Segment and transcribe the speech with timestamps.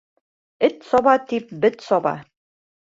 [0.69, 2.17] Эт саба, тип, бет саба.